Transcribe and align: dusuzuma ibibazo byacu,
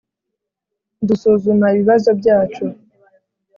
dusuzuma 1.07 1.65
ibibazo 1.73 2.09
byacu, 2.19 2.65